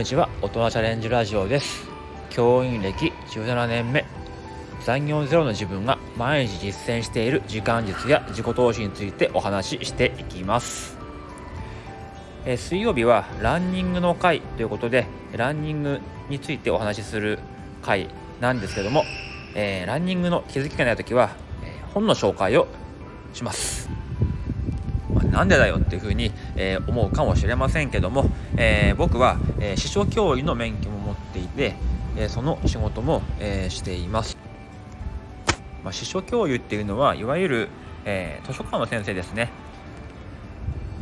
[0.00, 0.30] にちは。
[0.40, 1.86] 大人チャレンジラジオです。
[2.30, 4.06] 教員歴17年目。
[4.82, 10.96] 残業ゼロの自分が毎日実践している時間術や自己投資についてお話ししていきます。
[12.46, 15.04] え水曜日はランニングの回ということで
[15.36, 17.38] ランニングについてお話しする
[17.82, 18.08] 回
[18.40, 19.04] なんですけども、
[19.54, 22.68] えー、ランニングの気づきがない時は、え、本の紹介を
[23.34, 23.90] します。
[25.30, 28.26] なんでだよっていうふうに、えー、思うかもしれませんけども、
[28.56, 31.74] えー、僕は、えー、司書教諭の免許も持っていて、
[32.16, 34.36] えその仕事も、えしています。
[35.84, 37.68] まあ、司書教諭っていうのはいわゆる、
[38.04, 39.50] え図書館の先生ですね。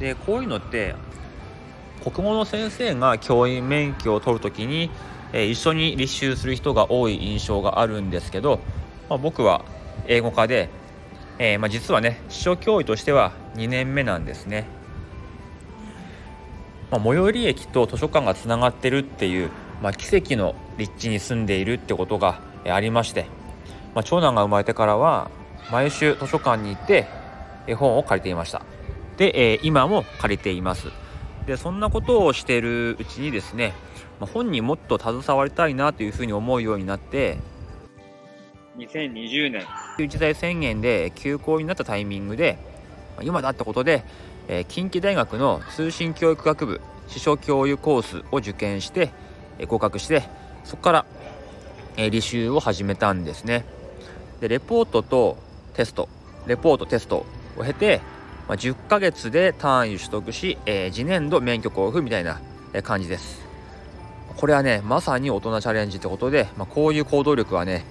[0.00, 0.94] でこういうのって
[2.02, 4.90] 国語の先生が教員免許を取るときに、
[5.32, 8.60] え一緒に立修する人が多い印象があるんですけど、
[9.08, 9.64] まあ、僕は
[10.06, 10.68] 英語科で
[11.38, 14.66] えー、まあ、実はね司書教諭としては2年目なんですね、
[16.90, 19.50] まあ、最寄り駅と図書館がつながってるっていう、
[19.82, 23.26] まあ、奇跡の立地に住んでいるってことがありまして、
[23.94, 25.30] ま長男が生まれてからは
[25.70, 27.06] 毎週図書館に行って
[27.66, 28.62] 絵本を借りていました。
[29.16, 30.88] で、えー、今も借りています。
[31.46, 33.72] でそんなことをしているうちにですね、
[34.20, 37.38] ま本にもっと携わりたいなというふうに思うようになって
[38.76, 39.62] 2020年。
[39.96, 42.58] 緊急事態宣言で休校になったタイミングで
[43.22, 44.04] 今だってことで、
[44.46, 49.10] え、近畿大学の通信教育学部司書教諭コースを受験して、
[49.58, 50.24] え、合格して
[50.64, 51.06] そこから、
[51.96, 53.64] え、履修を始めたんですね。
[54.40, 55.38] でレポートと
[55.72, 56.10] テスト
[56.46, 57.24] レポートテスト
[57.56, 58.02] を経て、
[58.48, 62.42] ま、10ヶ月で単位取得し、え、次年度免許交付みたいな
[62.82, 63.46] 感じです。
[64.36, 67.86] これはねまさに大人チャレンジってことで、まあ、こういう行動力はね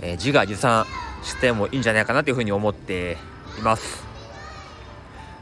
[0.00, 0.86] え、自画自賛
[1.22, 3.18] してもいいんじゃないかなというふうに思って
[3.58, 4.06] います。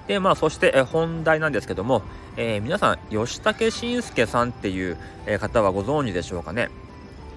[0.06, 2.02] でまあそして、え本題なんですけども、
[2.36, 6.68] えー、皆さん吉武慎介さんっていう、え方はご存知でしょうかね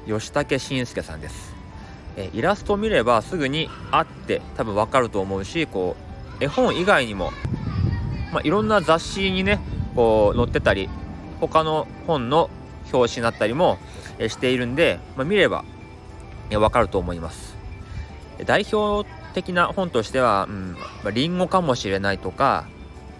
[0.06, 1.54] 吉武慎介さんです、
[2.18, 5.96] えイラストを見ればすぐにあって多分わかると思うしこ
[6.40, 7.32] う絵本以外にも、
[8.34, 9.60] まあ、いろんな雑誌にね
[9.96, 10.90] こう載ってたり
[11.40, 12.50] 他の本の
[12.92, 13.78] 表紙になったりも
[14.28, 15.64] しているんで、まあ、見れば
[16.56, 17.56] わかると思います。
[18.46, 20.72] 代表的な本としては、うん、
[21.04, 22.66] まあ、リンゴかもしれないとか、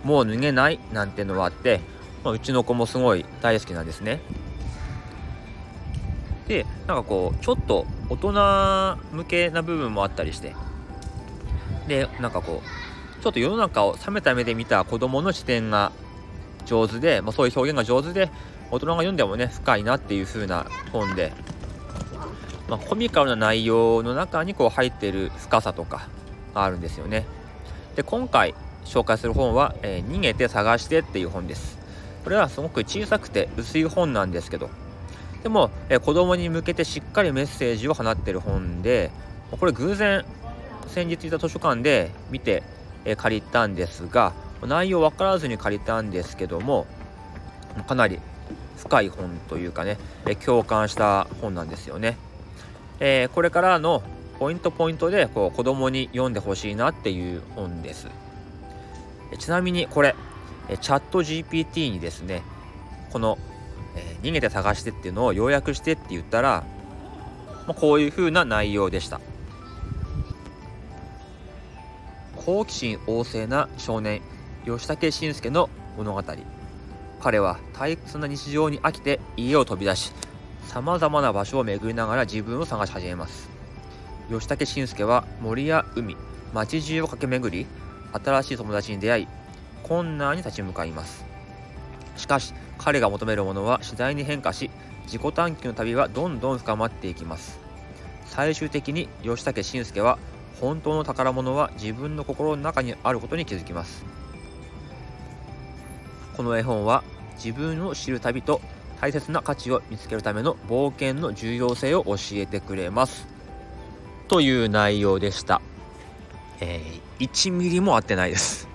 [0.04, 1.82] もう脱げないなんてのはあって、
[2.24, 4.22] まあ、うちの子もすごい大好きなんですね。
[6.48, 10.56] で、なんかこう、ちょっと大人向けな部分もあったりして、
[11.88, 15.92] で、なんかこう、ちょっと世の中を冷めた目で見た子供の視点が
[16.66, 18.30] 上手で、まあ、そういう表現が上手で、
[18.72, 21.34] 大人が読んでもね、深いなっていう風な本で、
[22.68, 26.10] まあ、コミカルな内容の中にこう入っている深さとか
[26.54, 27.26] があるんですよね。
[27.96, 28.54] で今回
[28.86, 31.78] 紹介する本は、えー、逃げて探してっていう本です。
[32.28, 34.70] これはすごく小さくて薄い本なんですけど
[35.44, 39.12] でも、えー、子供に向けてしっかりメッセージを放ってる本で
[39.50, 40.26] これ偶然
[40.88, 42.64] 先日いた図書館で見て、
[43.06, 46.86] えー、借りたんですが内容分からずに借りたんですけども
[47.88, 48.20] かなり
[48.76, 52.18] 深い本というかね、え共感した本なんですよね。
[53.00, 54.04] えー、これからの
[54.40, 58.08] ポイントポイントでこう子供に読んでほしいなっていう本です。
[59.40, 60.16] ちなみにこれ、
[60.82, 62.44] チャット GPT にですね、
[63.12, 63.38] この、
[63.96, 66.64] えー、逃げて探してっていうのを要約してって言ったら、
[67.68, 69.20] まあ、こういう風な内容でした。
[72.36, 74.22] 好奇心旺盛な少年、
[74.66, 76.24] 吉武慎介の物語。
[77.20, 80.14] 彼は退屈な日常に飽きて家を飛び出し、
[80.68, 83.50] さまざまな場所を巡りながら自分を探し始めます。
[84.30, 86.18] 吉武慎介は森や海
[86.54, 87.66] 街中を駆け巡り
[88.12, 89.28] 新しい友達に出会い
[89.84, 91.24] 困難に立ち向かいます。
[92.18, 94.70] しかし彼が求めるものは次第に変化し
[95.06, 97.60] 自己探求の旅はどんどん深まっていきます。
[98.26, 100.20] 最終的に吉武慎介は
[100.60, 104.04] 本当の宝物は自分の心の中にあることに気づきます。
[106.36, 107.06] この絵本は
[107.38, 108.60] 自分を知る旅と
[109.00, 113.28] 大切な価値を見つけるための冒険の重要性を教えてくれます
[114.28, 115.62] という内容でした、
[116.60, 118.68] えー、1ミリも合ってないです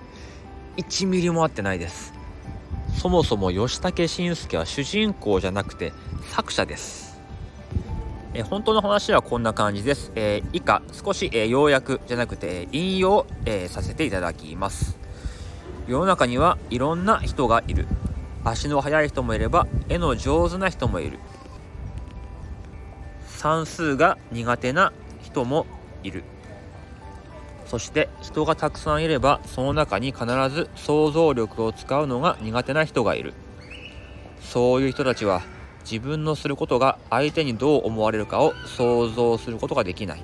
[0.76, 2.12] 1ミリも合ってないです
[2.98, 5.92] そもそも吉武慎介は主人公じゃなくて
[6.30, 7.12] 作者です
[8.34, 10.10] え本当の話はこんな感じです。
[10.14, 14.96] えー、以下、少し、えー、要約じゃなくて引用、え、させていただきます。
[15.86, 17.86] 世の中にはいろんな人がいる。
[18.44, 21.18] 足の速い人もいれば絵の上手な人もいる。
[23.26, 24.92] 算数が苦手な
[25.22, 25.66] 人も
[26.02, 26.24] いる。
[27.66, 33.34] そして人がたくさんいればその中に必ず想像力を使うのが苦手な人がいる。
[34.40, 35.42] そういう人たちは
[35.84, 40.22] 自分のすることが相手にどう思われるかを想像することができない。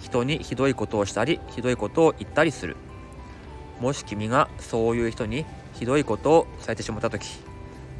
[0.00, 2.76] 人にひどいことをしたりひどいことを言ったりする。
[3.80, 7.26] もし君がそういう人にひどいことをされてしまった時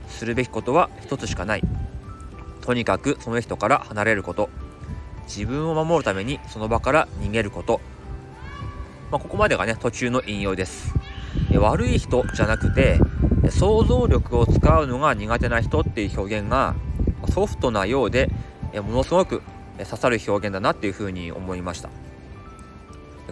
[0.09, 1.63] するべきことは一つしかない。
[2.61, 4.49] とにかくその人から離れること。
[5.27, 7.81] 自分を守るためにその場から逃げること、
[9.11, 10.95] まあ、ここまでがね途中の引用です。
[11.59, 12.99] 悪い人じゃなくて
[13.51, 16.75] 想像力を使うのが苦手な人っていう表現が
[17.33, 18.31] ソフトなようで
[18.75, 19.43] ものすごく
[19.79, 21.89] 刺さる表現だなっていうふうに思いました。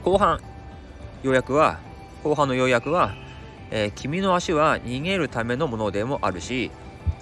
[0.02, 0.40] 後半
[1.22, 1.78] 要約は
[2.22, 3.16] 後半の要約は、
[3.74, 6.70] えー、君の足は逃げるためのものでもあるし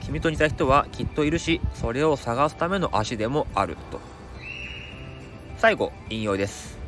[0.00, 4.00] 君と似た人はきっといるしそれを探すための足でもあると。
[5.58, 6.78] 最後引用です。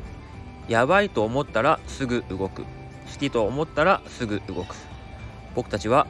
[0.67, 2.63] やばいと思ったらすぐ動く。
[2.63, 2.67] 好
[3.19, 4.75] きと思ったらすぐ動く。
[5.55, 6.07] 僕たちは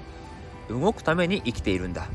[0.69, 2.07] 動くために生きているんだ、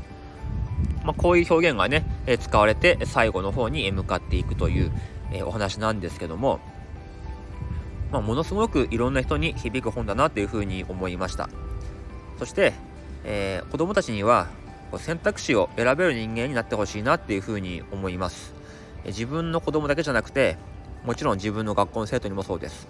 [1.05, 4.91] まあ、こういう表現がね、え使われて最後の方に向かっていくという、
[5.31, 6.59] えお話なんですけども、
[8.11, 11.49] まあ、ものすごくいろんな人に響く本だなというふうに思いました。
[12.37, 12.73] そして、
[13.23, 14.47] えー、子供たちには
[14.97, 18.53] 選択肢を選べる人間になってほしいなっていうふうに思います。
[19.05, 20.57] 自分の子供だけじゃなくて
[21.05, 22.87] もちろん自分の学校の生徒にもそうです。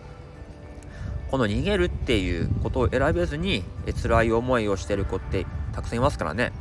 [1.30, 3.64] この逃げるっていうことを選べずに
[4.02, 6.52] 辛い思いをしている子ってたくさんいますからね。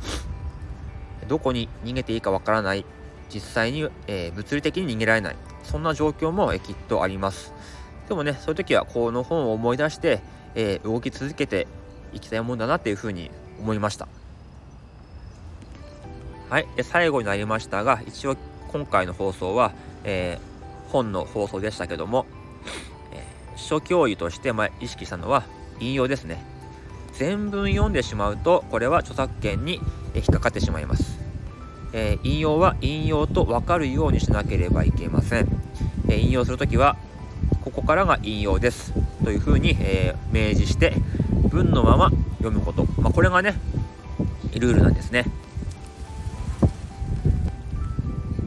[1.27, 2.85] どこに逃げていいかわからない。
[3.29, 5.35] 実際に、えー、物理的に逃げられない。
[5.63, 7.53] そんな状況も、え、きっとあります。
[8.09, 10.21] でもねそういう時はこの本を思い出して、
[10.55, 11.67] えー、動き続けて
[12.11, 14.07] いきたいもんだなっていうふうに思いました。
[16.49, 16.67] はい。
[16.75, 18.35] で最後になりましたが一応
[18.71, 19.71] 今回の放送は、
[20.03, 20.37] え
[20.89, 22.25] 本の放送でしたけども
[23.11, 23.23] え
[23.55, 25.43] 書教諭としてま意識したのは
[25.79, 26.43] 引用ですね。
[27.19, 29.81] 全文読んでしまうとこれは著作権に
[30.15, 31.19] 引っかかってしまいます、
[31.91, 35.49] えー、引用は引用と分かるようにしなければいけません、
[36.07, 36.95] えー、引用するときは
[37.63, 38.93] ここからが引用です
[39.23, 40.93] というふうに、えー、明示して
[41.49, 43.55] 文のまま読むこと、まあ、これがね
[44.53, 45.25] ルールなんですね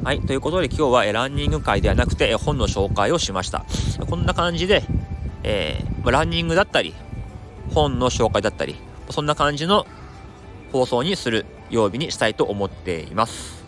[0.04, 0.20] はい。
[0.20, 3.64] ということで今日はランニング会ではなくて本の紹介をしました。
[4.10, 4.82] こんな感じで、
[5.44, 6.92] えー、ランニングだったり、
[7.72, 8.74] 本の紹介だったり、
[9.10, 9.86] そんな感じの
[10.72, 13.64] 放送にする曜日にしたいと思っています。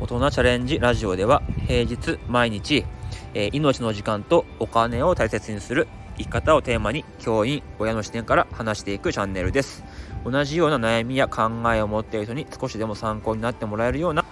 [0.00, 2.86] 大人チャレンジラジオでは平日毎日、
[3.34, 5.86] えー、命の時間とお金を大切にする
[6.16, 9.84] 生き方をテーマに教員、親の視点から話していくチャンネルです。
[10.24, 14.24] 同じような悩みや考えを持っている人に少しでも参考になってもらえるような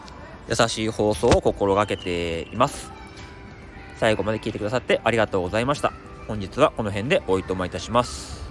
[0.48, 2.90] 優しい放送を心がけています。
[3.96, 5.92] 最後まで聞いてくださってありがとうございました。
[6.26, 8.41] 本日はこの辺でおいとまいたします。